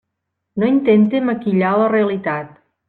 No 0.61 0.69
intente 0.71 1.21
maquillar 1.29 1.77
la 1.85 1.95
realitat. 1.97 2.61